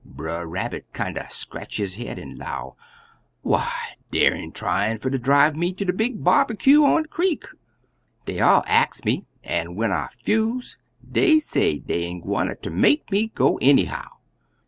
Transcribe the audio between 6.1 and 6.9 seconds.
bobbycue